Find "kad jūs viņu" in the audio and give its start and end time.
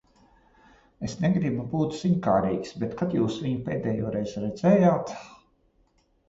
3.03-3.61